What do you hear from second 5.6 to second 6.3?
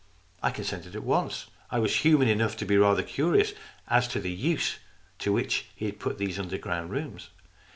he had put